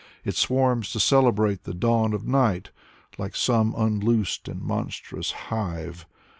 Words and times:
It 0.25 0.35
swarms 0.35 0.91
to 0.93 0.99
celebrate 0.99 1.63
the 1.63 1.75
dawn 1.75 2.13
of 2.13 2.25
night 2.27 2.71
Like 3.19 3.35
some 3.35 3.75
unloosed 3.77 4.47
and 4.47 4.59
monstrous 4.59 5.29
hive. 5.31 6.07